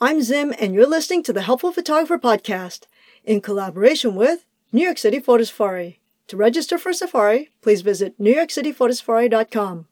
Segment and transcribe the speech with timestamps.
[0.00, 2.82] I'm Zim, and you're listening to the Helpful Photographer Podcast
[3.24, 5.98] in collaboration with New York City Photo Safari.
[6.28, 9.88] To register for Safari, please visit newyorkcityphotosafari.com.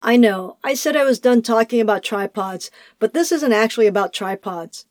[0.00, 4.12] I know, I said I was done talking about tripods, but this isn't actually about
[4.12, 4.86] tripods.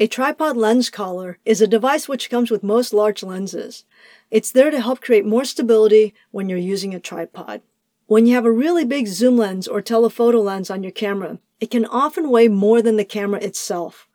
[0.00, 3.84] A tripod lens collar is a device which comes with most large lenses.
[4.28, 7.62] It's there to help create more stability when you're using a tripod.
[8.08, 11.70] When you have a really big zoom lens or telephoto lens on your camera, it
[11.70, 14.08] can often weigh more than the camera itself.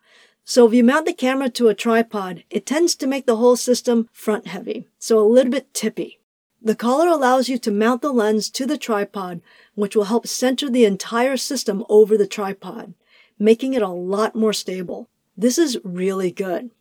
[0.43, 3.55] So if you mount the camera to a tripod, it tends to make the whole
[3.55, 6.19] system front heavy, so a little bit tippy.
[6.59, 9.41] The collar allows you to mount the lens to the tripod,
[9.75, 12.95] which will help center the entire system over the tripod,
[13.37, 15.07] making it a lot more stable.
[15.37, 16.71] This is really good.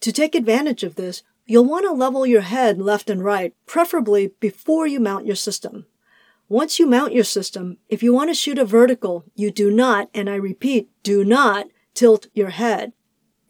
[0.00, 4.32] To take advantage of this, you'll want to level your head left and right, preferably
[4.40, 5.86] before you mount your system.
[6.48, 10.08] Once you mount your system, if you want to shoot a vertical, you do not,
[10.14, 12.92] and I repeat, do not tilt your head.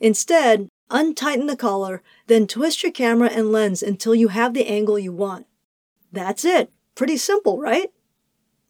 [0.01, 4.99] Instead, untighten the collar, then twist your camera and lens until you have the angle
[4.99, 5.47] you want.
[6.11, 6.73] That's it.
[6.95, 7.91] Pretty simple, right?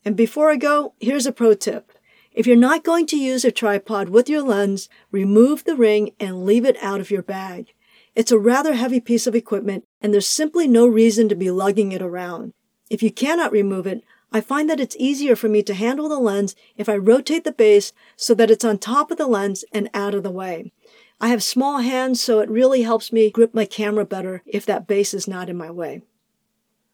[0.04, 1.92] And before I go, here's a pro tip.
[2.32, 6.44] If you're not going to use a tripod with your lens, remove the ring and
[6.44, 7.72] leave it out of your bag.
[8.16, 11.92] It's a rather heavy piece of equipment, and there's simply no reason to be lugging
[11.92, 12.52] it around.
[12.90, 16.18] If you cannot remove it, I find that it's easier for me to handle the
[16.18, 19.88] lens if I rotate the base so that it's on top of the lens and
[19.94, 20.72] out of the way.
[21.20, 24.86] I have small hands, so it really helps me grip my camera better if that
[24.86, 26.02] base is not in my way.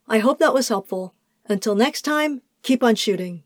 [0.07, 1.15] I hope that was helpful.
[1.49, 3.43] Until next time, keep on shooting.